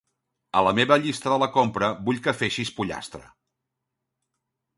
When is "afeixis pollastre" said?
2.33-3.23